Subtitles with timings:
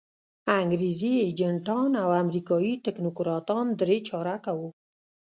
[0.59, 4.69] انګریزي ایجنټان او امریکایي تکنوکراتان درې چارکه وو.